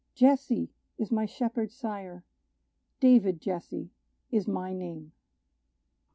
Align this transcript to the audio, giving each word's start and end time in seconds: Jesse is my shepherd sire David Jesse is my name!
Jesse 0.15 0.71
is 0.97 1.11
my 1.11 1.27
shepherd 1.27 1.69
sire 1.69 2.25
David 2.99 3.39
Jesse 3.39 3.91
is 4.31 4.47
my 4.47 4.73
name! 4.73 5.11